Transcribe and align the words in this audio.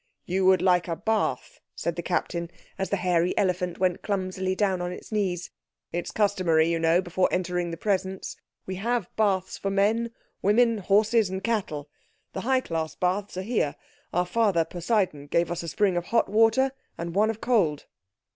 "You 0.25 0.47
would 0.47 0.63
like 0.63 0.87
a 0.87 0.95
bath," 0.95 1.59
said 1.75 1.95
the 1.95 2.01
Captain, 2.01 2.49
as 2.79 2.89
the 2.89 2.95
hairy 2.95 3.37
elephant 3.37 3.77
went 3.77 4.01
clumsily 4.01 4.55
down 4.55 4.81
on 4.81 4.89
his 4.89 5.11
knees. 5.11 5.51
"It's 5.91 6.09
customary, 6.09 6.67
you 6.71 6.79
know, 6.79 7.03
before 7.03 7.29
entering 7.31 7.69
the 7.69 7.77
Presence. 7.77 8.35
We 8.65 8.77
have 8.77 9.15
baths 9.15 9.59
for 9.59 9.69
men, 9.69 10.09
women, 10.41 10.79
horses, 10.79 11.29
and 11.29 11.43
cattle. 11.43 11.87
The 12.33 12.41
High 12.41 12.61
Class 12.61 12.95
Baths 12.95 13.37
are 13.37 13.43
here. 13.43 13.75
Our 14.11 14.25
Father 14.25 14.65
Poseidon 14.65 15.27
gave 15.27 15.51
us 15.51 15.61
a 15.61 15.67
spring 15.67 15.95
of 15.95 16.05
hot 16.05 16.27
water 16.27 16.71
and 16.97 17.13
one 17.13 17.29
of 17.29 17.39
cold." 17.39 17.85